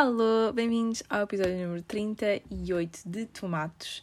[0.00, 4.00] Alô, bem-vindos ao episódio número 38 de Tomatos.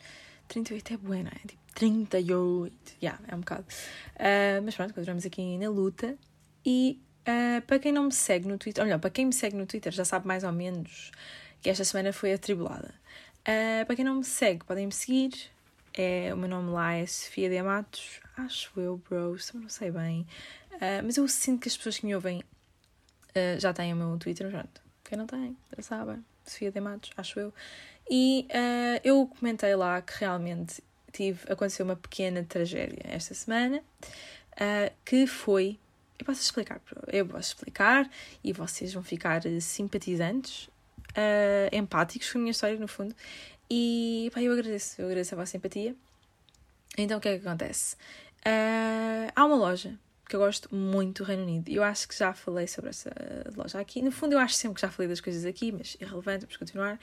[0.50, 3.66] 38 é bueno, é tipo 38, já, yeah, é um bocado.
[4.16, 6.18] Uh, mas pronto, continuamos aqui na luta.
[6.66, 9.56] E uh, para quem não me segue no Twitter, ou melhor, para quem me segue
[9.56, 11.12] no Twitter já sabe mais ou menos
[11.62, 12.94] que esta semana foi atribulada.
[13.48, 15.50] Uh, para quem não me segue, podem me seguir.
[15.94, 20.28] É, o meu nome lá é Sofia de Amatos, acho eu, bros, não sei bem.
[21.06, 22.44] mas eu sinto que as pessoas que me ouvem
[23.58, 26.26] já têm o meu Twitter, pronto quem não tem, já sabem.
[26.46, 27.54] Sofia de Matos, acho eu.
[28.10, 34.94] E uh, eu comentei lá que realmente tive, aconteceu uma pequena tragédia esta semana, uh,
[35.04, 35.80] que foi.
[36.18, 38.10] Eu posso explicar, eu posso explicar
[38.44, 40.68] e vocês vão ficar simpatizantes,
[41.12, 43.16] uh, empáticos com a minha história, no fundo.
[43.70, 45.96] E pá, eu agradeço, eu agradeço a vossa simpatia.
[46.98, 47.96] Então o que é que acontece?
[49.36, 49.98] há uma loja
[50.28, 51.70] que eu gosto muito do Reino Unido.
[51.70, 53.12] Eu acho que já falei sobre essa
[53.56, 54.02] loja aqui.
[54.02, 56.96] No fundo, eu acho sempre que já falei das coisas aqui, mas irrelevante, vamos continuar.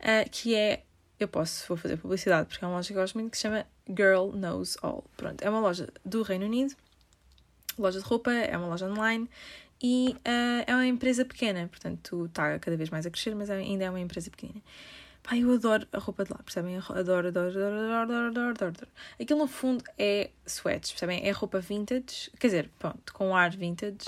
[0.00, 0.82] Uh, que é,
[1.20, 3.42] eu posso, vou fazer publicidade, porque é uma loja que eu gosto muito, que se
[3.42, 5.04] chama Girl Knows All.
[5.16, 6.74] Pronto, é uma loja do Reino Unido,
[7.78, 9.28] loja de roupa, é uma loja online
[9.82, 13.84] e uh, é uma empresa pequena, portanto está cada vez mais a crescer, mas ainda
[13.84, 14.62] é uma empresa pequena.
[15.22, 16.76] Pá, eu adoro a roupa de lá, percebem?
[16.76, 18.88] Adoro, adoro, adoro, adoro, adoro, adoro, adoro.
[19.20, 21.24] Aquilo no fundo é sweats, percebem?
[21.26, 24.06] É roupa vintage, quer dizer, pronto, com ar vintage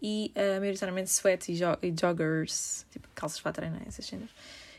[0.00, 4.30] e uh, maioritariamente sweats e, jo e joggers, tipo calças para treinar, essas cenas.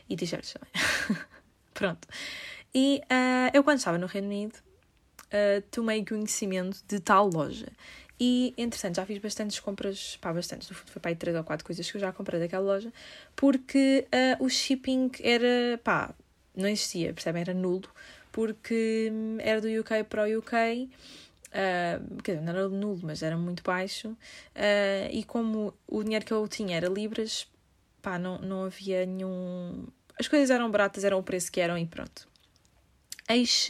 [0.08, 1.22] E t-shirts também.
[1.72, 2.08] pronto.
[2.74, 7.68] E uh, eu quando estava no Reino Unido uh, tomei conhecimento de tal loja.
[8.18, 11.44] E, entretanto, já fiz bastantes compras, pá, bastantes, no fundo foi para aí três ou
[11.44, 12.90] quatro coisas que eu já comprei daquela loja,
[13.34, 14.06] porque
[14.40, 16.14] uh, o shipping era, pá,
[16.54, 17.42] não existia, percebem?
[17.42, 17.88] Era nulo,
[18.32, 20.90] porque hum, era do UK para o UK, uh,
[21.52, 26.24] ah, quer dizer, não era nulo, mas era muito baixo, uh, e como o dinheiro
[26.24, 27.46] que eu tinha era libras,
[28.00, 29.86] pá, não, não havia nenhum...
[30.18, 32.26] As coisas eram baratas, eram o preço que eram e pronto.
[33.28, 33.68] Eis,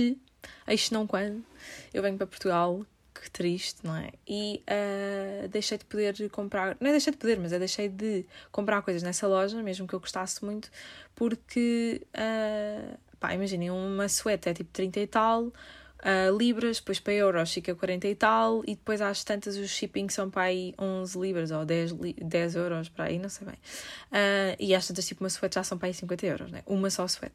[0.69, 1.45] eis não quando,
[1.93, 2.87] eu venho para Portugal
[3.27, 4.13] que triste, não é?
[4.27, 8.25] E uh, deixei de poder comprar, não é deixei de poder, mas é deixei de
[8.53, 10.71] comprar coisas nessa loja, mesmo que eu gostasse muito,
[11.15, 17.15] porque, uh, pá, imaginem, uma suéte é tipo 30 e tal, uh, libras, depois para
[17.15, 21.19] euros fica 40 e tal, e depois às tantas os shipping são para aí 11
[21.19, 23.57] libras ou 10, 10 euros, para aí, não sei bem.
[23.57, 26.63] Uh, e às tantas, tipo, uma suéte já são para aí 50 euros, né?
[26.65, 27.35] Uma só suéte.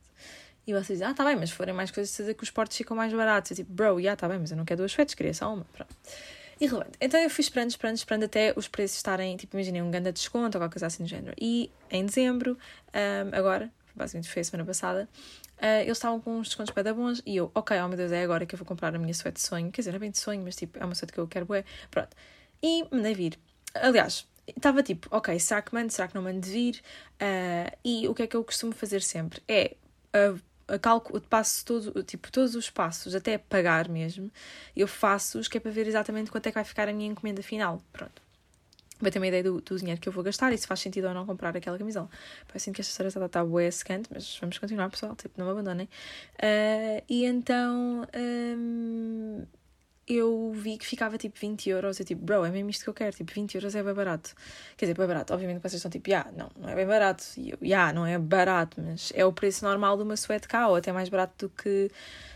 [0.65, 2.77] E vocês dizem, ah, tá bem, mas se forem mais coisas, dizer que os portos
[2.77, 3.51] ficam mais baratos.
[3.51, 5.53] Eu tipo, bro, já yeah, tá bem, mas eu não quero duas fetas, queria só
[5.53, 5.65] uma.
[5.73, 5.95] Pronto.
[6.59, 6.95] Irrelevante.
[7.01, 10.57] Então eu fui esperando, esperando, esperando até os preços estarem, tipo, imaginei um grande desconto
[10.57, 11.33] ou qualquer coisa assim do género.
[11.41, 12.55] E em dezembro,
[12.93, 15.09] um, agora, basicamente foi a semana passada,
[15.57, 18.21] uh, eles estavam com uns descontos para bons e eu, ok, oh meu Deus, é
[18.21, 19.71] agora que eu vou comprar a minha suéte de sonho.
[19.71, 21.47] Quer dizer, não é bem de sonho, mas tipo, é uma suéte que eu quero,
[21.47, 21.65] bué.
[21.89, 22.15] Pronto.
[22.61, 23.39] E mandei vir.
[23.73, 26.79] Aliás, estava tipo, ok, será que mando, será que não mando vir?
[27.15, 29.41] Uh, e o que é que eu costumo fazer sempre?
[29.47, 29.75] É
[30.15, 30.39] uh,
[30.79, 34.31] calculo, passo todo, tipo, todos os passos, até pagar mesmo,
[34.75, 37.41] eu faço-os que é para ver exatamente quanto é que vai ficar a minha encomenda
[37.41, 37.81] final.
[37.91, 38.21] Pronto.
[38.99, 41.07] Vai ter uma ideia do, do dinheiro que eu vou gastar e se faz sentido
[41.07, 42.07] ou não comprar aquela camisola.
[42.47, 45.51] Parece que esta história está, está bué secante, mas vamos continuar, pessoal, tipo, não me
[45.51, 45.89] abandonem.
[46.35, 48.07] Uh, e então.
[48.15, 49.43] Um,
[50.15, 51.99] eu vi que ficava tipo 20 euros.
[51.99, 53.15] Eu tipo, bro, é mesmo isto que eu quero.
[53.15, 54.33] Tipo, 20 euros é bem barato.
[54.75, 55.33] Quer dizer, bem barato.
[55.33, 57.23] Obviamente vocês estão tipo, já, yeah, não, não é bem barato.
[57.37, 60.67] E eu, yeah, não é barato, mas é o preço normal de uma suéte cá,
[60.67, 61.89] ou até mais barato do que,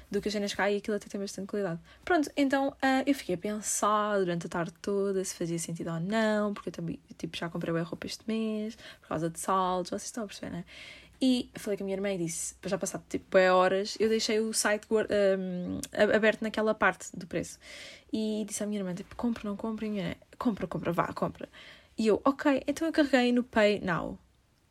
[0.09, 1.79] do que as cenas cá e aquilo até tem bastante qualidade.
[2.03, 5.99] Pronto, então uh, eu fiquei a pensar durante a tarde toda se fazia sentido ou
[5.99, 9.89] não, porque eu também tipo, já comprei bem roupa este mês, por causa de saldos,
[9.89, 10.65] vocês estão a perceber, né?
[11.27, 14.39] E falei com a minha irmã e disse, já passado tipo é horas, eu deixei
[14.39, 15.79] o site um,
[16.13, 17.57] aberto naquela parte do preço.
[18.13, 19.87] E disse à minha irmã, tipo, compra, não compra?
[19.87, 21.49] E minha irmã, compra, compra, vá, compra.
[21.97, 24.19] E eu, ok, então eu carreguei no Pay Now.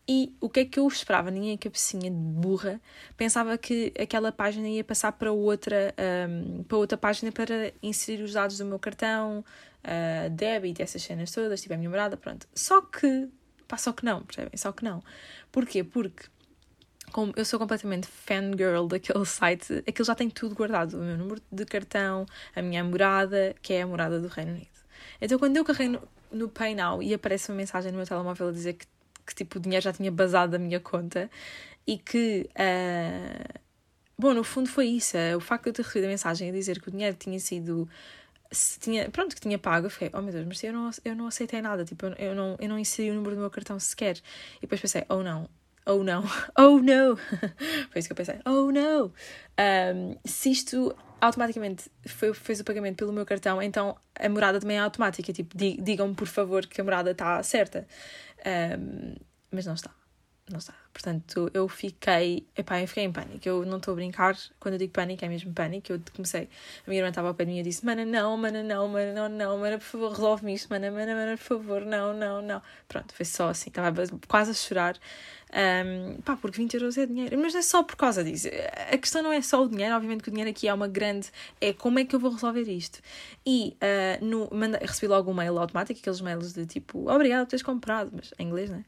[0.07, 1.29] E o que é que eu esperava?
[1.29, 2.81] Ninguém cabecinha de burra
[3.17, 5.93] pensava que aquela página ia passar para outra,
[6.29, 9.45] um, para outra página para inserir os dados do meu cartão,
[9.83, 12.47] uh, débito, essas cenas todas, tipo a minha morada, pronto.
[12.55, 13.29] Só que,
[13.67, 14.57] pá, só que não, percebem?
[14.57, 15.03] Só que não.
[15.51, 15.83] Porquê?
[15.83, 16.27] Porque
[17.37, 21.65] eu sou completamente fangirl daquele site, aquilo já tem tudo guardado: o meu número de
[21.65, 24.69] cartão, a minha morada, que é a morada do Reino Unido.
[25.21, 26.03] Então, quando eu carrei no,
[26.33, 28.87] no Pay Now e aparece uma mensagem no meu telemóvel a dizer que,
[29.27, 31.31] que tipo, o dinheiro já tinha basado da minha conta
[31.87, 32.49] e que.
[32.51, 33.65] Uh...
[34.17, 35.17] Bom, no fundo foi isso.
[35.37, 37.89] O facto de eu ter recebido a mensagem a dizer que o dinheiro tinha sido
[38.81, 41.27] tinha, pronto, que tinha pago, eu fiquei, oh meu Deus, mas eu não, eu não
[41.27, 44.17] aceitei nada, tipo, eu, eu, não, eu não inseri o número do meu cartão sequer.
[44.59, 45.49] E depois pensei, oh não,
[45.87, 46.23] oh não,
[46.59, 47.17] oh no,
[47.91, 52.97] foi isso que eu pensei, oh no, um, se isto automaticamente foi, fez o pagamento
[52.97, 56.85] pelo meu cartão, então a morada também é automática, tipo, digam-me por favor que a
[56.85, 57.87] morada está certa,
[58.79, 59.15] um,
[59.51, 59.91] mas não está.
[60.51, 60.75] Não está.
[60.93, 63.41] Portanto, eu fiquei, epá, eu fiquei em pânico.
[63.49, 65.93] Eu não estou a brincar, quando eu digo pânico, é mesmo pânico.
[65.93, 66.49] Eu comecei,
[66.87, 69.13] a minha irmã estava ao pé de mim e disse: Mana, não, mana, não, mana,
[69.13, 72.63] não, não, mana, por favor, resolve-me isto, mana, mana, mana, por favor, não, não, não.
[72.87, 73.93] Pronto, foi só assim, estava
[74.29, 74.99] quase a chorar.
[75.55, 77.39] Um, pá, porque 20 euros é dinheiro.
[77.39, 78.49] Mas não é só por causa disso.
[78.93, 81.31] A questão não é só o dinheiro, obviamente que o dinheiro aqui é uma grande.
[81.61, 83.01] É como é que eu vou resolver isto?
[83.47, 87.51] E uh, no, manda, recebi logo um mail automático, aqueles mails de tipo, obrigado por
[87.51, 88.85] teres comprado, mas em inglês, né?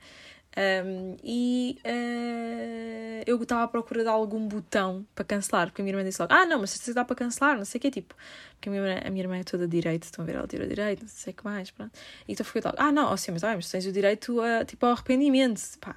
[0.56, 5.92] Um, e uh, eu estava à procura de algum botão para cancelar, porque a minha
[5.92, 8.14] irmã disse logo: Ah, não, mas se dá para cancelar, não sei o que, tipo,
[8.54, 10.66] porque a minha, irmã, a minha irmã é toda direito, estão a ver, ela tira
[10.66, 11.92] direito, não sei o que mais, pronto.
[12.26, 14.64] E então fiquei logo: Ah, não, oh, sim, mas, ah, mas tens o direito a,
[14.64, 15.96] tipo, ao arrependimento, pá.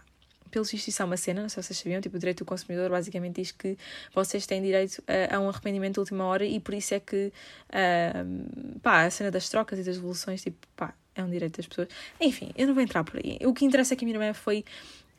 [0.51, 2.45] Pelo visto, isso é uma cena, não sei se vocês sabiam, tipo, o direito do
[2.45, 3.77] consumidor basicamente diz que
[4.13, 7.31] vocês têm direito a, a um arrependimento de última hora e por isso é que,
[7.69, 11.67] uh, pá, a cena das trocas e das devoluções, tipo, pá, é um direito das
[11.67, 11.87] pessoas.
[12.19, 13.39] Enfim, eu não vou entrar por aí.
[13.45, 14.65] O que interessa é que a minha irmã foi.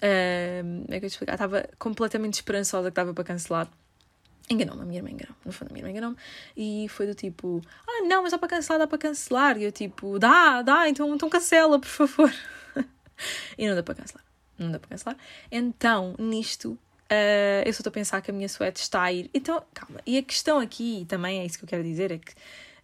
[0.02, 1.34] Uh, é que eu explicar?
[1.34, 3.68] Estava completamente esperançosa que estava para cancelar.
[4.50, 6.16] Enganou-me, a minha irmã enganou No fundo, a minha irmã enganou-me.
[6.56, 9.58] E foi do tipo: Ah, não, mas dá para cancelar, dá para cancelar.
[9.58, 12.32] E eu, tipo: Dá, dá, então, então cancela, por favor.
[13.56, 14.24] e não dá para cancelar.
[14.58, 15.16] Não dá para cancelar.
[15.52, 19.30] Então, nisto, uh, eu só estou a pensar que a minha suéte está a ir.
[19.32, 20.00] Então, calma.
[20.04, 22.32] E a questão aqui também é isso que eu quero dizer: é que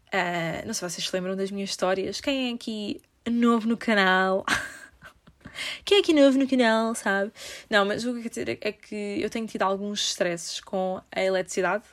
[0.08, 2.20] Uh, não sei se vocês se lembram das minhas histórias.
[2.20, 4.44] Quem é aqui novo no canal?
[5.84, 7.32] Quem é aqui novo no canal, sabe?
[7.70, 11.00] Não, mas o que eu quero dizer é que eu tenho tido alguns stresses com
[11.10, 11.84] a eletricidade,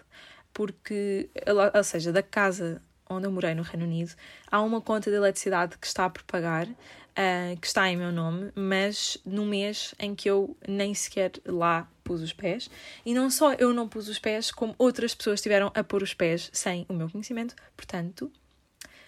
[0.53, 1.29] porque,
[1.73, 4.13] ou seja, da casa onde eu morei no Reino Unido,
[4.51, 6.67] há uma conta de eletricidade que está por pagar
[7.13, 11.87] uh, que está em meu nome, mas no mês em que eu nem sequer lá
[12.03, 12.69] pus os pés.
[13.05, 16.13] E não só eu não pus os pés, como outras pessoas tiveram a pôr os
[16.13, 17.55] pés sem o meu conhecimento.
[17.75, 18.31] Portanto,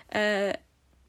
[0.10, 0.60] uh,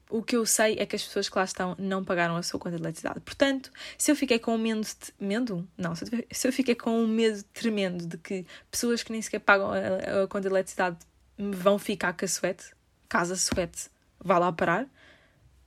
[0.09, 2.59] o que eu sei é que as pessoas que lá estão não pagaram a sua
[2.59, 3.19] conta de eletricidade.
[3.19, 4.87] Portanto, se eu fiquei com um medo.
[5.19, 5.67] Medo?
[5.77, 9.21] Não, se eu, se eu fiquei com um medo tremendo de que pessoas que nem
[9.21, 10.97] sequer pagam a, a conta de eletricidade
[11.37, 12.71] vão ficar com a suete,
[13.07, 14.87] caso a suete vá lá parar,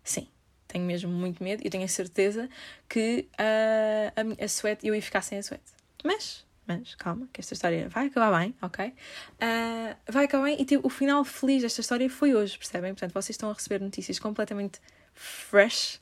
[0.03, 0.27] sim,
[0.67, 1.63] tenho mesmo muito medo.
[1.65, 2.49] Eu tenho a certeza
[2.89, 5.80] que uh, a, a suéte, eu ia ficar sem a suéte.
[6.05, 8.87] Mas, mas, calma, que esta história vai acabar bem, ok?
[8.87, 12.93] Uh, vai acabar bem e tipo, o final feliz desta história foi hoje, percebem?
[12.93, 14.81] Portanto, vocês estão a receber notícias completamente
[15.15, 16.01] fresh,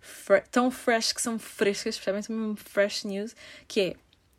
[0.00, 2.22] fre tão fresh que são frescas, percebem?
[2.22, 3.34] São mesmo fresh news,
[3.66, 3.96] que é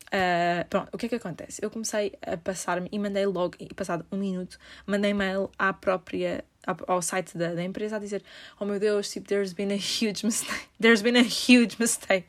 [0.09, 1.63] Uh, pronto, o que é que acontece?
[1.63, 4.57] Eu comecei a passar-me e mandei logo, passado um minuto,
[4.87, 6.43] mandei mail à própria
[6.87, 8.23] ao site da, da empresa a dizer
[8.59, 12.27] oh meu Deus, tipo, there's been a huge mistake there's been a huge mistake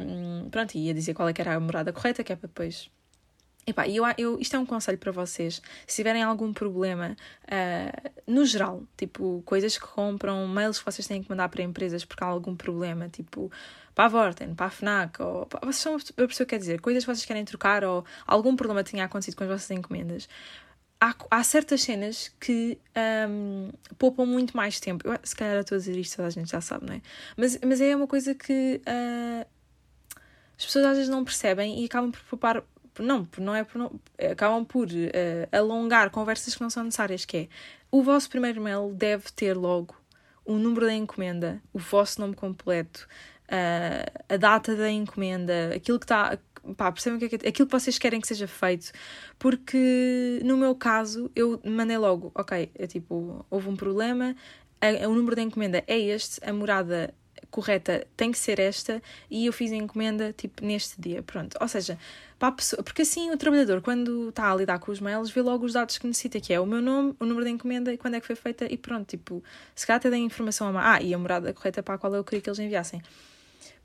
[0.00, 2.90] um, pronto, ia dizer qual é que era a morada correta que é para depois
[3.68, 5.60] Epá, eu, eu, isto é um conselho para vocês.
[5.88, 7.16] Se tiverem algum problema,
[7.46, 12.04] uh, no geral, tipo, coisas que compram, mails que vocês têm que mandar para empresas
[12.04, 13.50] porque há algum problema, tipo,
[13.92, 17.04] para a Vorten, para a FNAC, ou vocês são a pessoa que quer dizer, coisas
[17.04, 20.28] que vocês querem trocar ou algum problema tenha acontecido com as vossas encomendas
[21.00, 22.78] há, há certas cenas que
[23.28, 25.06] um, poupam muito mais tempo.
[25.06, 27.02] Eu, se calhar estou a dizer isto, toda a gente já sabe, não é?
[27.36, 29.46] Mas, mas é uma coisa que uh,
[30.58, 32.62] as pessoas às vezes não percebem e acabam por poupar.
[32.98, 34.00] Não, não é por não,
[34.30, 34.90] acabam por uh,
[35.52, 37.48] alongar conversas que não são necessárias, que é
[37.90, 39.94] o vosso primeiro mail deve ter logo
[40.46, 43.06] o número da encomenda, o vosso nome completo,
[43.48, 46.38] uh, a data da encomenda, aquilo que está
[46.74, 48.92] pá, percebem o que é, aquilo que vocês querem que seja feito,
[49.38, 54.34] porque no meu caso eu mandei logo, ok, é tipo, houve um problema,
[54.80, 57.14] a, o número da encomenda é este, a morada
[57.56, 61.56] correta tem que ser esta e eu fiz a encomenda tipo neste dia, pronto.
[61.58, 61.98] Ou seja,
[62.38, 65.40] para a pessoa, porque assim o trabalhador quando está a lidar com os mails vê
[65.40, 68.14] logo os dados que necessita, que é o meu nome, o número da encomenda quando
[68.14, 69.42] é que foi feita e pronto, tipo,
[69.74, 70.86] se calhar até dá informação a mais.
[70.86, 73.00] Ah, e a morada correta para a qual eu queria que eles enviassem.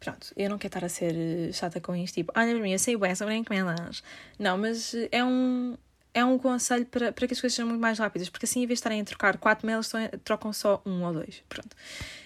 [0.02, 2.74] Pronto, eu não quero estar a ser eh, chata com isto, tipo, olha para mim,
[2.74, 4.04] eu sei bem sobre encomendas.
[4.38, 5.78] Não, mas eh, é um,
[6.14, 8.68] é um conselho para, para que as coisas sejam muito mais rápidas, porque assim, em
[8.68, 9.92] vez de estarem a trocar quatro mails,
[10.26, 11.42] trocam só um ou dois.
[11.48, 11.76] Pronto.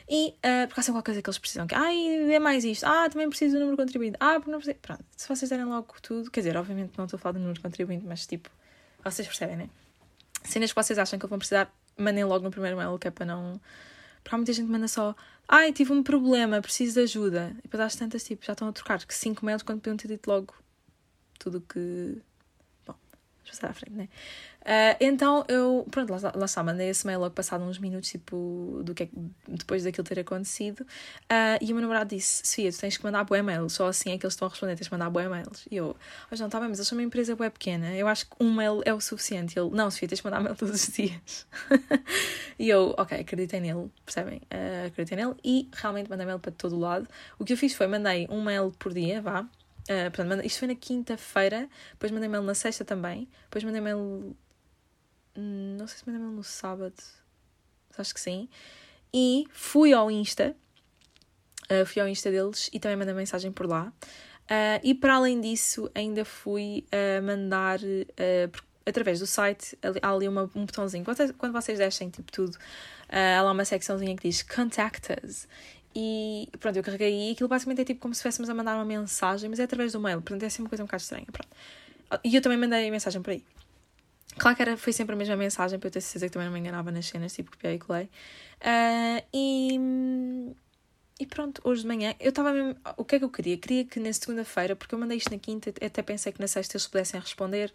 [0.08, 2.86] E uh, porque há sempre qualquer coisa que eles precisam, que ai, é mais isto,
[2.86, 4.78] ah, também preciso do número de contribuinte, ah, não preciso.
[4.82, 7.56] Pronto, se vocês derem logo tudo, quer dizer, obviamente não estou a falar do número
[7.56, 8.50] de contribuinte, mas tipo,
[9.04, 9.70] vocês percebem, né?
[10.44, 13.26] Cenas que vocês acham que vou precisar, mandem logo no primeiro mail, que é para
[13.26, 13.60] não.
[14.24, 15.16] Porque há muita gente que manda só
[15.48, 17.56] Ai, tive um problema, preciso de ajuda.
[17.60, 20.08] E depois às tantas, tipo, já estão a trocar que 5 mails quando podiam ter
[20.08, 20.54] dito logo
[21.40, 22.18] tudo que.
[23.48, 24.10] Passar à frente, né?
[24.66, 28.82] Uh, então eu, pronto, lá, lá está, mandei esse mail logo passado uns minutos, tipo,
[28.84, 29.10] do que é,
[29.48, 30.82] depois daquilo ter acontecido.
[30.82, 34.12] Uh, e o meu namorado disse: Sofia, tu tens que mandar boa mail, só assim
[34.12, 35.68] é que eles estão a responder, tens que mandar boa mails.
[35.70, 35.96] E eu,
[36.32, 38.52] oh, não, está bem, mas eles são uma empresa web pequena, eu acho que um
[38.52, 39.56] mail é o suficiente.
[39.56, 41.46] E ele, não, Sofia, tens que mandar mail todos os dias.
[42.58, 44.42] e eu, ok, acreditei nele, percebem?
[44.52, 47.08] Uh, acreditei nele e realmente mandei mail para todo o lado.
[47.38, 49.46] O que eu fiz foi mandei um mail por dia, vá.
[49.90, 54.36] Uh, portanto, isto foi na quinta-feira, depois mandei mail na sexta também, depois mandei mail
[55.38, 56.96] Hum, não sei se me lembro no sábado.
[57.98, 58.50] Acho que sim.
[59.14, 60.56] E fui ao Insta.
[61.70, 63.92] Uh, fui ao Insta deles e também mandei mensagem por lá.
[64.44, 66.86] Uh, e para além disso, ainda fui
[67.24, 67.80] mandar
[68.86, 69.78] através do site.
[70.02, 71.04] Há ali uma, um botãozinho.
[71.04, 72.58] Quando vocês, quando vocês descem tipo tudo,
[73.10, 75.48] há lá uma secçãozinha que diz Contact Us.
[75.96, 78.84] E pronto, eu carreguei e aquilo basicamente é tipo como se estivéssemos a mandar uma
[78.84, 80.22] mensagem, mas é através do mail.
[80.22, 81.26] Portanto, é assim uma coisa um bocado estranha.
[81.32, 81.50] Pronto.
[82.24, 83.44] E eu também mandei mensagem por aí.
[84.38, 86.54] Claro que era, foi sempre a mesma mensagem, para eu ter certeza que também não
[86.54, 88.10] me enganava nas cenas, tipo, copiei e colei.
[88.62, 89.80] Uh, e,
[91.22, 92.76] e pronto, hoje de manhã, eu estava mesmo.
[92.98, 93.58] O que é que eu queria?
[93.58, 96.76] Queria que na segunda-feira, porque eu mandei isto na quinta, até pensei que na sexta
[96.76, 97.74] eles pudessem responder,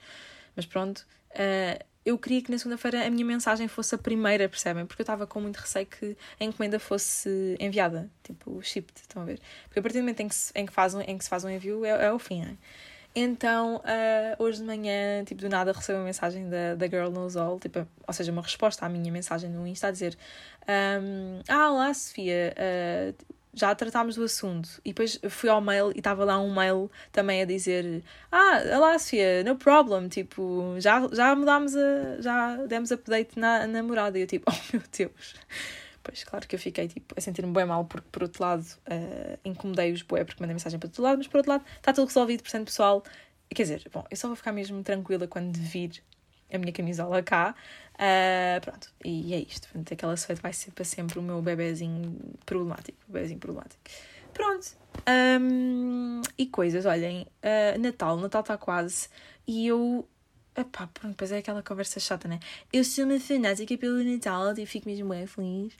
[0.54, 1.06] mas pronto.
[1.30, 4.86] Uh, eu queria que na segunda-feira a minha mensagem fosse a primeira, percebem?
[4.86, 9.24] Porque eu estava com muito receio que a encomenda fosse enviada, tipo, shipped, estão a
[9.24, 9.38] ver?
[9.64, 11.30] Porque a partir do momento em que se, em que faz um, em que se
[11.30, 12.56] faz um envio é, é o fim, não é?
[13.14, 17.36] Então, uh, hoje de manhã, tipo, do nada recebo uma mensagem da, da Girl Knows
[17.36, 20.16] All, tipo, ou seja, uma resposta à minha mensagem no Insta a dizer:
[21.02, 24.68] um, Ah, olá, Sofia, uh, já tratámos do assunto.
[24.84, 28.98] E depois fui ao mail e estava lá um mail também a dizer: Ah, olá,
[28.98, 32.20] Sofia, no problem, tipo, já, já mudámos a.
[32.20, 34.18] já demos update na namorada.
[34.18, 35.34] E eu, tipo, oh meu Deus.
[36.02, 39.38] Pois, claro que eu fiquei tipo, a sentir-me bem mal, porque por outro lado uh,
[39.44, 42.42] incomodei-os bué porque mandei mensagem para outro lado, mas por outro lado está tudo resolvido,
[42.42, 43.02] portanto, pessoal.
[43.52, 46.02] Quer dizer, bom, eu só vou ficar mesmo tranquila quando vir
[46.52, 47.54] a minha camisola cá.
[47.94, 49.68] Uh, pronto, e é isto.
[49.68, 52.98] Portanto, aquela suéte vai ser para sempre o meu bebezinho problemático.
[53.08, 53.80] Bebezinho problemático.
[54.32, 54.68] Pronto.
[55.08, 59.08] Um, e coisas, olhem, uh, Natal, Natal está quase.
[59.46, 60.06] E eu
[60.56, 62.40] Epá, pronto, depois é aquela conversa chata, né?
[62.72, 65.72] Eu sou uma fanática pelo Natal e fico mesmo bem feliz.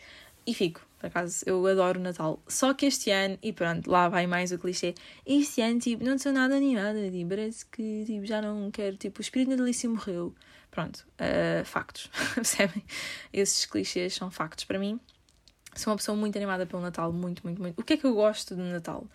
[0.47, 2.41] E fico, por acaso, eu adoro o Natal.
[2.49, 4.95] Só que este ano, e pronto, lá vai mais o clichê.
[5.27, 7.11] Este ano, tipo, não sou nada animada.
[7.11, 8.97] Tipo, parece que tipo, já não quero.
[8.97, 10.35] Tipo, o espírito natalício morreu.
[10.71, 12.11] Pronto, uh, factos.
[12.35, 12.85] Percebem?
[13.33, 15.01] Esses clichês são factos para mim.
[15.75, 17.81] Sou uma pessoa muito animada pelo Natal, muito, muito, muito.
[17.81, 19.07] O que é que eu gosto do Natal?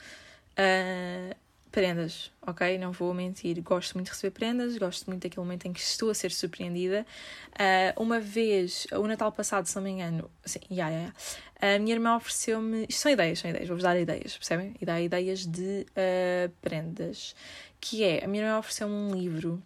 [0.52, 1.36] Uh,
[1.76, 2.78] prendas, ok?
[2.78, 3.62] Não vou mentir.
[3.62, 7.06] Gosto muito de receber prendas, gosto muito daquele momento em que estou a ser surpreendida.
[7.52, 11.14] Uh, uma vez, o Natal passado, se não me engano, sim, yeah, yeah,
[11.60, 12.86] a minha irmã ofereceu-me.
[12.88, 14.76] Isto são ideias, são ideias, vou-vos dar ideias, percebem?
[14.80, 17.36] E dar ideias de uh, prendas.
[17.82, 19.62] Que é, a minha irmã ofereceu-me um livro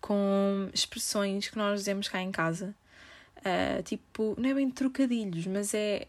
[0.00, 2.74] com expressões que nós dizemos cá em casa.
[3.38, 6.06] Uh, tipo, não é bem trocadilhos, mas é.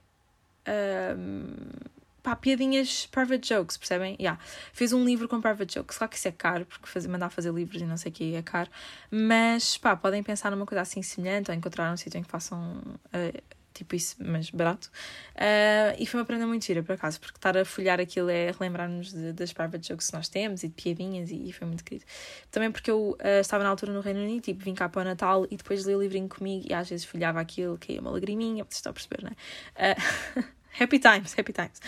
[0.67, 1.89] Uh,
[2.21, 4.15] pá, piadinhas private jokes, percebem?
[4.19, 4.39] Yeah.
[4.73, 5.97] Fez um livro com private jokes.
[5.97, 8.35] Claro que isso é caro, porque fazer, mandar fazer livros e não sei o que
[8.35, 8.69] é caro.
[9.09, 12.81] Mas, pá, podem pensar numa coisa assim semelhante ou encontrar um sítio em que façam
[12.81, 13.41] uh,
[13.73, 14.89] tipo isso, mas barato.
[15.35, 18.51] Uh, e foi uma prenda muito gira, por acaso, porque estar a folhar aquilo é
[18.51, 22.05] relembrar-nos das private jokes que nós temos e de piadinhas e, e foi muito querido.
[22.49, 25.05] Também porque eu uh, estava na altura no Reino Unido, tipo, vim cá para o
[25.05, 28.11] Natal e depois li o livrinho comigo e às vezes folhava aquilo, que ia uma
[28.11, 29.31] lagriminha, vocês estão a perceber, não
[29.77, 29.93] é?
[29.93, 30.43] Uh,
[30.79, 31.81] Happy times, happy times.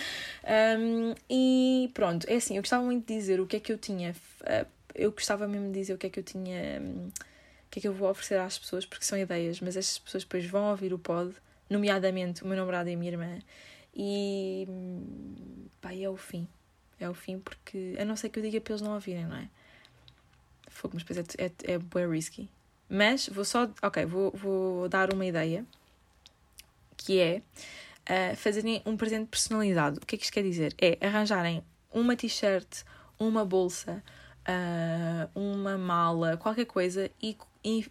[0.43, 3.77] Um, e pronto, é assim, eu gostava muito de dizer o que é que eu
[3.77, 4.13] tinha.
[4.93, 6.81] Eu gostava mesmo de dizer o que é que eu tinha.
[6.81, 9.97] Um, o que é que eu vou oferecer às pessoas, porque são ideias, mas estas
[9.97, 11.33] pessoas depois vão ouvir o pod,
[11.73, 13.39] nomeadamente o meu namorado e a minha irmã.
[13.95, 14.67] E.
[15.81, 16.47] pá, é o fim.
[16.99, 17.95] É o fim, porque.
[17.99, 19.49] A não ser que eu diga para eles não ouvirem, não é?
[20.69, 22.49] Fogo, mas depois é, é, é bem risky.
[22.89, 23.69] Mas vou só.
[23.81, 25.65] Ok, vou, vou dar uma ideia.
[26.95, 27.41] Que é
[28.09, 29.99] uh, fazerem um presente personalizado.
[30.01, 30.73] O que é que isto quer dizer?
[30.79, 32.83] É arranjarem uma t-shirt,
[33.19, 34.01] uma bolsa,
[34.47, 37.85] uh, uma mala, qualquer coisa e, e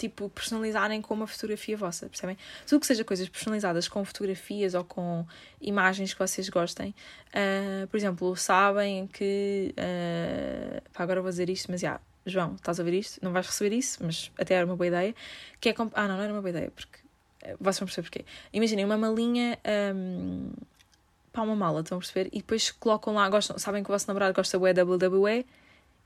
[0.00, 2.38] tipo, personalizarem com uma fotografia vossa, percebem?
[2.66, 5.26] Tudo que seja coisas personalizadas com fotografias ou com
[5.60, 6.94] imagens que vocês gostem.
[7.28, 9.74] Uh, por exemplo, sabem que.
[9.76, 12.00] Uh, pá, agora vou dizer isto, mas já.
[12.24, 13.18] João, estás a ver isto?
[13.22, 15.14] Não vais receber isso, mas até era uma boa ideia.
[15.60, 15.74] Que é.
[15.94, 16.98] Ah, não, não era uma boa ideia, porque
[17.60, 18.24] vocês vão perceber porquê.
[18.52, 19.58] Imaginem uma malinha
[19.94, 20.50] um,
[21.32, 22.28] para uma mala, estão a perceber?
[22.32, 25.46] E depois colocam lá, gostam, sabem que o vosso namorado gosta do WWE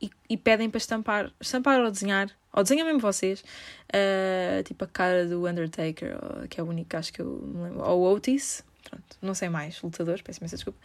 [0.01, 3.43] e, e pedem para estampar, estampar ou desenhar, ou desenham mesmo vocês,
[3.91, 6.17] uh, tipo a cara do Undertaker,
[6.49, 9.81] que é o único acho que eu me lembro, ou Otis, pronto, não sei mais,
[9.83, 10.79] lutador, peço imensa desculpa.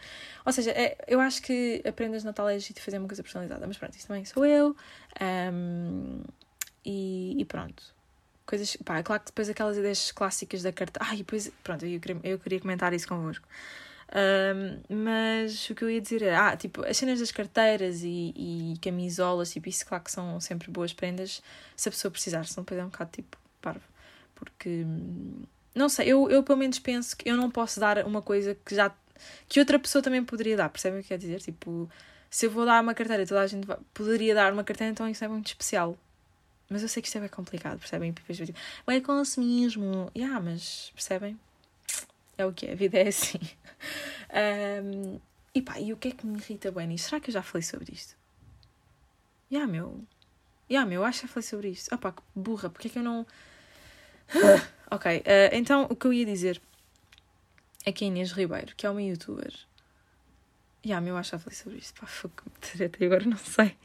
[0.44, 3.22] Ou seja, é, eu acho que a prendas de Natal é de fazer uma coisa
[3.22, 4.76] personalizada, mas pronto, isso também sou eu.
[5.20, 6.22] Um,
[6.84, 7.82] e, e pronto.
[8.46, 10.98] Coisas, pá, claro que depois aquelas ideias clássicas da carta.
[11.02, 13.46] Ai, depois, pronto, eu queria, eu queria comentar isso convosco.
[14.12, 18.34] Um, mas o que eu ia dizer é, ah, tipo, as cenas das carteiras e,
[18.36, 21.40] e camisolas, tipo, isso claro que são sempre boas prendas
[21.76, 23.84] se a pessoa precisar, senão depois é um bocado tipo parvo.
[24.34, 24.84] Porque,
[25.74, 28.74] não sei, eu, eu pelo menos penso que eu não posso dar uma coisa que
[28.74, 28.92] já,
[29.48, 31.40] que outra pessoa também poderia dar, percebem o que quer dizer?
[31.40, 31.88] Tipo,
[32.28, 35.08] se eu vou dar uma carteira, toda a gente vai, poderia dar uma carteira, então
[35.08, 35.96] isso é muito especial.
[36.68, 38.14] Mas eu sei que isto é bem complicado, percebem?
[38.86, 40.10] É consumismo.
[40.16, 41.38] Yeah, mas percebem?
[42.40, 43.38] É o que é, a vida é assim.
[44.32, 45.20] Um,
[45.54, 47.10] e pá, e o que é que me irrita bem nisto?
[47.10, 48.16] Será que eu já falei sobre isto?
[49.52, 49.88] Ya, yeah, meu.
[50.70, 51.92] Ya, yeah, meu, acho que já falei sobre isto.
[51.92, 53.26] Ah pá, que burra, porque é que eu não.
[54.90, 56.62] ok, uh, então o que eu ia dizer
[57.84, 59.52] é que a Inês Ribeiro, que é uma youtuber.
[59.52, 59.66] Ya,
[60.86, 62.00] yeah, meu, acho que já falei sobre isto.
[62.00, 62.42] Pá, fuck,
[62.82, 63.76] até agora não sei.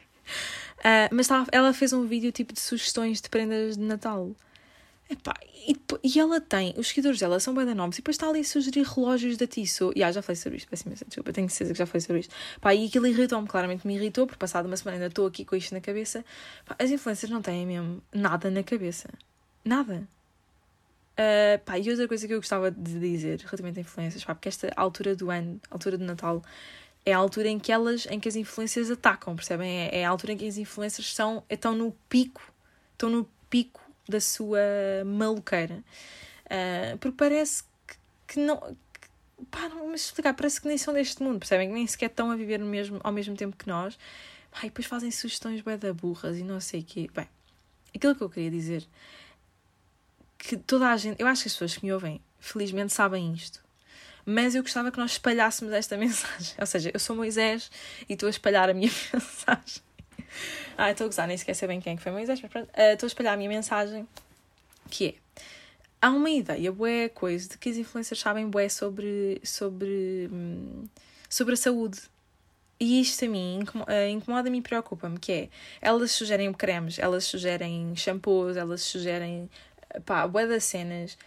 [0.79, 4.33] Uh, mas ela fez um vídeo tipo de sugestões de prendas de Natal.
[5.07, 5.35] Epá,
[5.67, 8.43] e, e ela tem, os seguidores dela são bem nomes, e depois está ali a
[8.43, 9.93] sugerir relógios da Tissot.
[9.95, 12.19] E ah, já falei sobre isto, peço imensa desculpa, tenho certeza que já falei sobre
[12.21, 12.33] isto.
[12.59, 15.55] Pá, e aquilo irritou-me, claramente me irritou, porque passado uma semana ainda estou aqui com
[15.55, 16.25] isto na cabeça.
[16.79, 19.09] As influências não têm mesmo nada na cabeça.
[19.63, 20.07] Nada.
[21.13, 24.73] Uh, pá, e outra coisa que eu gostava de dizer relativamente a influências, porque esta
[24.75, 26.41] altura do ano, altura de Natal,
[27.05, 29.69] é a altura em que elas, em que as influências atacam, percebem?
[29.69, 32.41] É, é a altura em que as influências são, estão no pico,
[32.93, 34.59] estão no pico da sua
[35.05, 35.83] maluqueira.
[36.45, 37.95] Uh, porque parece que,
[38.27, 38.57] que não.
[38.57, 41.67] Que, pá, não me explicar, parece que nem são deste mundo, percebem?
[41.67, 43.97] Que nem sequer estão a viver mesmo, ao mesmo tempo que nós.
[44.51, 47.09] Pá, e depois fazem sugestões bem da burras e não sei o quê.
[47.13, 47.27] Bem,
[47.93, 48.87] aquilo que eu queria dizer
[50.37, 53.63] que toda a gente, eu acho que as pessoas que me ouvem, felizmente sabem isto.
[54.25, 56.55] Mas eu gostava que nós espalhássemos esta mensagem.
[56.59, 57.71] Ou seja, eu sou Moisés
[58.07, 59.83] e estou a espalhar a minha mensagem.
[60.77, 62.67] Ah, estou a gozar, nem sei bem quem é que foi Moisés, mas pronto.
[62.69, 64.07] Uh, estou a espalhar a minha mensagem,
[64.89, 65.13] que é...
[66.01, 70.87] Há uma ideia, bué coisa, de que as influencers sabem bué sobre, sobre, hum,
[71.29, 71.99] sobre a saúde.
[72.79, 75.49] E isto a mim ah, incomoda-me e preocupa-me, que é,
[75.81, 79.49] elas sugerem cremes, elas sugerem shampoos, elas sugerem,
[80.05, 81.17] pá, bué das cenas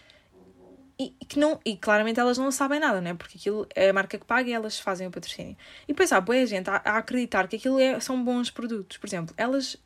[1.00, 3.14] e, que não, e claramente elas não sabem nada, não é?
[3.14, 5.56] Porque aquilo é a marca que paga e elas fazem o patrocínio.
[5.84, 8.96] E depois há boa gente a, a, acreditar que aquilo é, são bons produtos.
[8.96, 9.76] Por exemplo, elas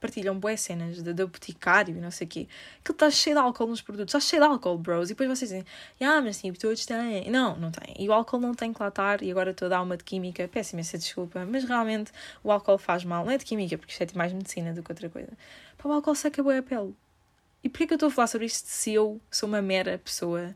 [0.00, 2.48] partilham boas cenas de, de boticário e não sei o quê.
[2.80, 5.10] Aquilo está cheio de álcool nos produtos, está cheio de álcool, bros.
[5.10, 5.66] E depois vocês dizem,
[6.00, 7.30] ah, mas sim, todos têm.
[7.30, 7.94] Não, não tem.
[7.98, 9.22] E o álcool não tem que lá estar.
[9.22, 12.10] E agora estou a dar uma de química, peço imensa desculpa, mas realmente
[12.42, 13.26] o álcool faz mal.
[13.26, 15.32] Não é de química, porque isto é mais medicina do que outra coisa.
[15.76, 16.94] Pá, o álcool seca boa a pele.
[17.62, 20.54] E porquê que eu estou a falar sobre isto se eu sou uma mera pessoa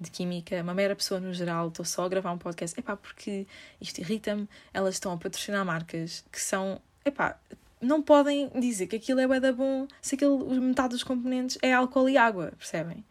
[0.00, 2.78] de química, uma mera pessoa no geral, estou só a gravar um podcast?
[2.78, 3.46] Epá, porque
[3.80, 7.38] isto irrita-me, elas estão a patrocinar marcas que são, epá,
[7.80, 12.08] não podem dizer que aquilo é bué bom se aquilo, metade dos componentes é álcool
[12.08, 13.04] e água, percebem?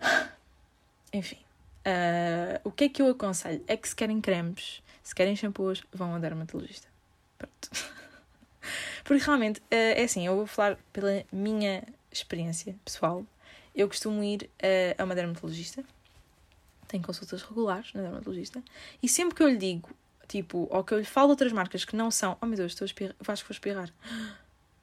[1.12, 1.38] Enfim,
[1.86, 3.62] uh, o que é que eu aconselho?
[3.66, 6.88] É que se querem cremes, se querem shampoos, vão a dermatologista.
[7.38, 7.70] Pronto.
[9.04, 13.24] Porque realmente, uh, é assim, eu vou falar pela minha experiência pessoal.
[13.74, 15.84] Eu costumo ir uh, a uma dermatologista,
[16.86, 18.62] tenho consultas regulares na dermatologista,
[19.02, 19.88] e sempre que eu lhe digo,
[20.28, 22.36] tipo, ou que eu lhe falo outras marcas que não são.
[22.40, 23.90] Oh meu Deus, estou a espirrar, acho que vou espirrar.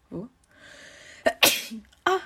[0.09, 0.29] Vou?
[2.05, 2.19] ah!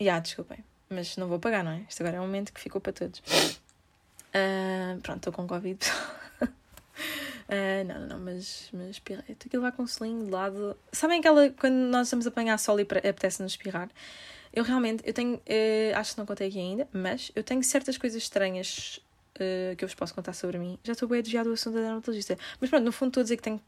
[0.00, 1.84] Já, yeah, desculpem, mas não vou pagar, não é?
[1.88, 3.20] Isto agora é um momento que ficou para todos.
[3.20, 5.78] Uh, pronto, estou com Covid.
[7.48, 9.24] Uh, não, não, mas, mas espirrei.
[9.30, 10.76] Aquilo vai com o selinho de lado.
[10.92, 13.90] Sabem aquela quando nós estamos a apanhar sol e apetece-nos espirrar?
[14.52, 17.96] Eu realmente, eu tenho, uh, acho que não contei aqui ainda, mas eu tenho certas
[17.96, 19.00] coisas estranhas
[19.36, 20.78] uh, que eu vos posso contar sobre mim.
[20.84, 22.38] Já estou bem a desviar do assunto da dermatologista.
[22.60, 23.60] Mas pronto, no fundo estou a dizer que tenho,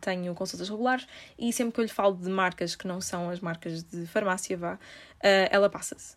[0.00, 1.06] tenho consultas regulares
[1.38, 4.56] e sempre que eu lhe falo de marcas que não são as marcas de farmácia,
[4.56, 4.78] vá,
[5.50, 6.16] ela passa-se.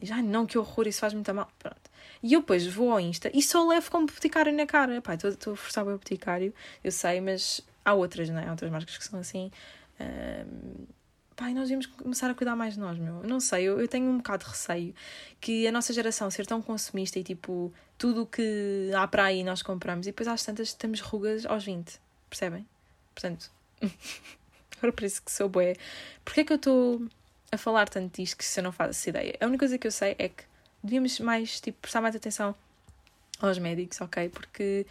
[0.00, 1.48] Diz, ai não, que horror, isso faz muito mal.
[1.58, 1.90] Pronto.
[2.22, 5.00] E eu depois vou ao Insta e só levo como boticário na cara.
[5.00, 8.46] Pá, estou a forçar o boticário, eu sei, mas há outras, não é?
[8.46, 9.50] Há outras marcas que são assim.
[10.00, 10.86] Um,
[11.54, 13.22] nós devemos começar a cuidar mais de nós, meu.
[13.22, 14.94] Não sei, eu, eu tenho um bocado de receio
[15.40, 19.42] que a nossa geração ser tão consumista e tipo, tudo o que há para aí
[19.42, 22.66] nós compramos e depois às tantas temos rugas aos 20, percebem?
[23.14, 23.50] Portanto,
[24.76, 25.76] agora isso que sou boé.
[26.24, 27.02] Porquê é que eu estou
[27.52, 29.36] a falar tanto disto que se eu não faço essa ideia?
[29.40, 30.44] A única coisa que eu sei é que
[30.82, 32.54] devíamos mais, tipo, prestar mais atenção
[33.40, 34.28] aos médicos, ok?
[34.28, 34.86] Porque,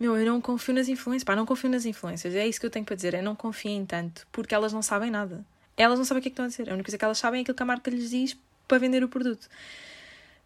[0.00, 1.24] meu, eu não confio nas influências.
[1.24, 2.34] Pá, não confio nas influências.
[2.34, 3.14] É isso que eu tenho para dizer.
[3.14, 5.44] É não confiem tanto, porque elas não sabem nada.
[5.76, 6.70] Elas não sabem o que é que estão a dizer.
[6.70, 9.04] A única coisa que elas sabem é aquilo que a marca lhes diz para vender
[9.04, 9.48] o produto.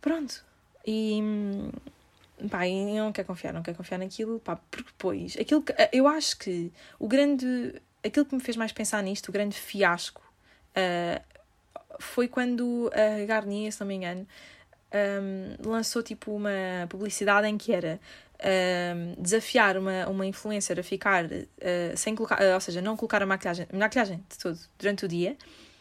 [0.01, 0.45] Pronto.
[0.87, 1.21] E.
[2.51, 5.37] Pá, eu não quero confiar, não quero confiar naquilo, pá, porque depois.
[5.41, 7.81] Aquilo que, eu acho que o grande.
[8.05, 10.21] aquilo que me fez mais pensar nisto, o grande fiasco,
[10.77, 11.23] uh,
[11.99, 14.27] foi quando a Garnier, se não me engano,
[14.93, 18.01] um, lançou tipo uma publicidade em que era
[18.43, 23.23] um, desafiar uma, uma influencer a ficar uh, sem colocar, uh, ou seja, não colocar
[23.23, 25.37] a maquilhagem, maquilhagem de todo durante o dia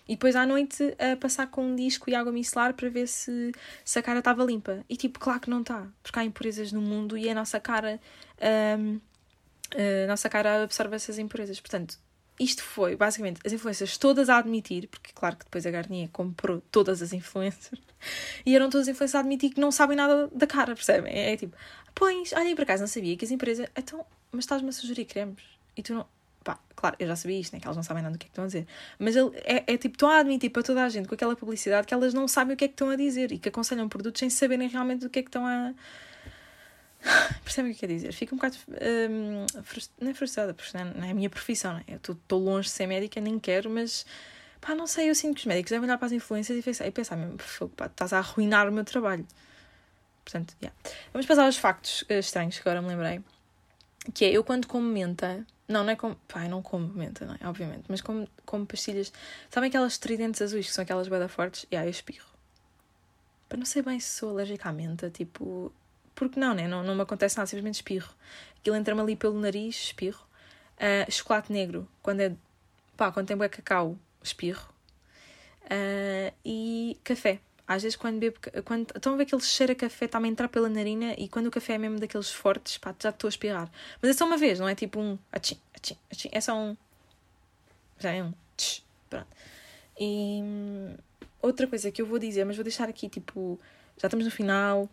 [0.08, 3.52] e depois à noite a passar com um disco e água micelar para ver se,
[3.84, 4.84] se a cara estava limpa.
[4.90, 8.00] E tipo, claro que não está, porque há impurezas no mundo e a nossa cara.
[8.78, 9.00] Um,
[9.74, 11.62] a nossa cara absorve essas impurezas.
[11.62, 11.98] Portanto,
[12.44, 16.62] isto foi basicamente as influências todas a admitir, porque claro que depois a Garnier comprou
[16.72, 17.80] todas as influências
[18.46, 21.14] e eram todas as influências a admitir que não sabem nada da cara, percebem?
[21.14, 21.56] É, é tipo,
[21.94, 25.44] pois, olha, por acaso não sabia que as empresas, então, mas estás-me a sugerir cremes
[25.78, 26.06] e tu não.
[26.44, 27.60] Pá, claro, eu já sabia isto, né?
[27.60, 28.66] Que elas não sabem nada do que é que estão a dizer.
[28.98, 31.94] Mas é, é tipo, estão a admitir para toda a gente com aquela publicidade que
[31.94, 34.28] elas não sabem o que é que estão a dizer e que aconselham produtos sem
[34.28, 35.72] saberem realmente do que é que estão a
[37.44, 38.14] Percebem o que quer dizer?
[38.14, 38.58] Fico um bocado.
[39.10, 39.46] Um,
[40.00, 41.84] não é frustrada, porque não é a minha profissão, não é?
[41.88, 44.06] Eu estou longe de ser médica, nem quero, mas.
[44.60, 46.86] Pá, não sei, eu sinto que os médicos devem olhar para as influências e pensar,
[46.86, 47.38] e pensar mesmo,
[47.70, 49.26] pá, estás a arruinar o meu trabalho.
[50.24, 50.78] Portanto, yeah.
[51.12, 53.22] Vamos passar aos factos uh, estranhos que agora me lembrei.
[54.14, 55.46] Que é, eu quando como menta.
[55.68, 56.16] Não, não é como.
[56.28, 57.48] Pá, eu não como menta, não é?
[57.48, 57.86] Obviamente.
[57.88, 59.12] Mas como, como pastilhas.
[59.50, 61.64] Sabem aquelas tridentes azuis que são aquelas bada fortes?
[61.64, 62.30] E yeah, eu espirro.
[63.50, 65.74] Para não sei bem se sou alérgica à menta, tipo
[66.16, 66.68] porque não, né?
[66.68, 68.14] Não, não me acontece nada, simplesmente espirro.
[68.60, 70.26] Aquilo entra-me ali pelo nariz, espirro.
[70.78, 72.34] Uh, chocolate negro, quando é.
[72.98, 74.72] pá, quando tem bué cacau, espirro.
[75.66, 77.40] Uh, e café.
[77.68, 78.38] Às vezes quando bebo.
[78.66, 81.48] Quando, estão a ver aquele cheiro a café, está-me a entrar pela narina e quando
[81.48, 83.72] o café é mesmo daqueles fortes, pá, já estou a espirrar.
[84.02, 85.18] Mas é só uma vez, não é tipo um.
[85.32, 86.30] Achim, achim, achim.
[86.32, 86.76] É só um.
[88.00, 88.34] Já é um.
[88.58, 89.28] Tch, pronto.
[90.00, 90.42] E.
[90.44, 90.96] Hum,
[91.42, 93.60] outra coisa que eu vou dizer, mas vou deixar aqui tipo.
[93.98, 94.90] Já estamos no final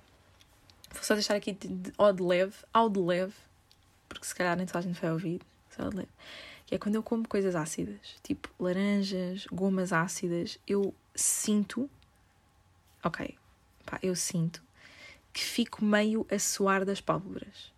[0.98, 3.32] Vou só deixar aqui de, de, ao de leve, ao de leve,
[4.08, 6.08] porque se calhar nem toda a gente vai ouvir, só de leve.
[6.66, 11.88] Que é quando eu como coisas ácidas, tipo laranjas, gomas ácidas, eu sinto,
[13.02, 13.37] ok,
[13.87, 14.61] pá, eu sinto
[15.32, 17.72] que fico meio a suar das pálpebras.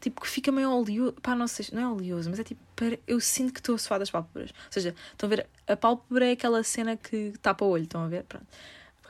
[0.00, 2.60] Tipo, que fica meio oleoso, pá, não sei, não é oleoso, mas é tipo,
[3.06, 4.50] eu sinto que estou a suar das pálpebras.
[4.50, 8.04] Ou seja, estão a ver, a pálpebra é aquela cena que tapa o olho, estão
[8.04, 8.22] a ver?
[8.24, 8.46] Pronto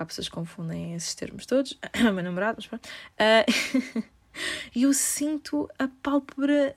[0.03, 2.89] há pessoas que confundem esses termos todos, meu namorado, mas pronto.
[2.89, 4.03] Uh,
[4.75, 6.75] e eu sinto a pálpebra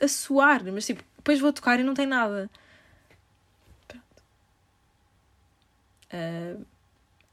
[0.00, 2.50] a suar, mas tipo, depois vou tocar e não tem nada.
[3.86, 4.22] Pronto.
[6.12, 6.64] Uh,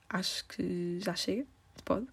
[0.10, 1.46] acho que já chega,
[1.84, 2.08] pode.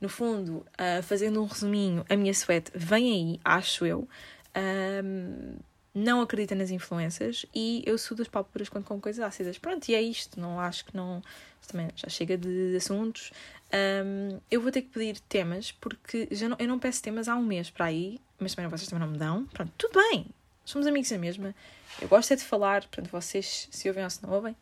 [0.00, 4.08] No fundo, uh, fazendo um resuminho, a minha suéte vem aí, acho eu.
[4.56, 5.56] Um,
[5.94, 9.58] não acredita nas influências e eu sudo as pálpebras quando como coisas ácidas.
[9.58, 10.40] Pronto, e é isto.
[10.40, 11.22] Não acho que não.
[11.66, 13.32] Também já chega de assuntos.
[13.72, 17.36] Um, eu vou ter que pedir temas porque já não, eu não peço temas há
[17.36, 19.46] um mês para aí, mas também vocês também não me dão.
[19.46, 20.26] Pronto, tudo bem.
[20.64, 21.54] Somos amigos da mesma.
[22.00, 22.82] Eu gosto é de falar.
[22.82, 24.56] Portanto, vocês, se ouvem ou se não ouvem,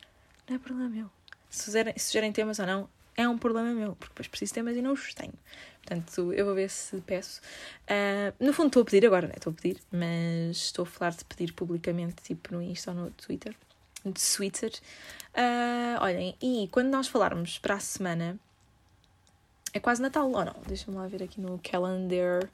[0.48, 1.10] não é problema meu.
[1.48, 4.54] Se sugerem, se sugerem temas ou não, é um problema meu, porque depois preciso de
[4.54, 5.34] temas e não os tenho.
[5.84, 7.40] Portanto, eu vou ver se peço.
[7.90, 9.34] Uh, no fundo, estou a pedir agora, né?
[9.36, 13.10] Estou a pedir, mas estou a falar de pedir publicamente, tipo no Insta ou no
[13.10, 13.54] Twitter.
[14.04, 14.72] De Twitter.
[15.34, 18.38] Uh, olhem, e quando nós falarmos para a semana.
[19.74, 20.54] É quase Natal, ou não?
[20.66, 22.48] Deixa-me lá ver aqui no calendar.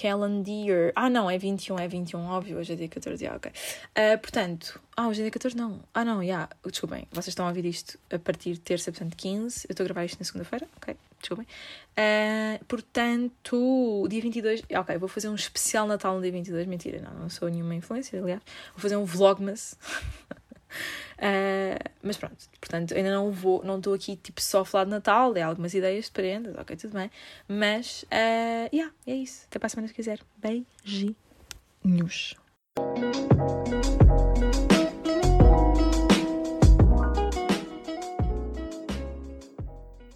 [0.00, 0.92] Calendar.
[0.94, 3.50] Ah, não, é 21, é 21, óbvio, hoje é dia 14, ah, ok.
[3.50, 5.80] Uh, portanto, ah, hoje é dia 14, não.
[5.94, 6.48] Ah, não, já, yeah.
[6.64, 9.66] desculpem, vocês estão a ouvir isto a partir de terça, portanto, 15.
[9.68, 11.46] Eu estou a gravar isto na segunda-feira, ok, desculpem.
[11.92, 17.14] Uh, portanto, dia 22, ok, vou fazer um especial Natal no dia 22, mentira, não,
[17.14, 18.42] não sou nenhuma influência, aliás.
[18.74, 19.76] Vou fazer um vlogmas.
[21.16, 24.90] Uh, mas pronto, portanto, ainda não vou, não estou aqui tipo só a falar de
[24.90, 27.10] Natal, é algumas ideias de prendas, ok, tudo bem.
[27.48, 29.44] Mas, uh, yeah, é isso.
[29.46, 30.20] Até para a semana se quiser.
[30.36, 32.36] Beijinhos.